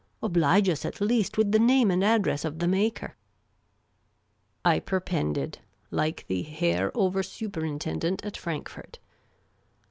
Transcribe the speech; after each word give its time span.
Oblige 0.23 0.67
us 0.67 0.83
at 0.83 0.99
least 0.99 1.37
with 1.37 1.51
the 1.51 1.59
name 1.59 1.91
and 1.91 2.03
address 2.03 2.43
of 2.43 2.57
the 2.57 2.67
maker." 2.67 3.15
I 4.65 4.79
perpended— 4.79 5.59
like 6.01 6.25
the 6.25 6.41
Herr 6.41 6.91
Over 6.97 7.21
Superintendent 7.21 8.25
at 8.25 8.35
Frank 8.35 8.67
fort. 8.67 8.97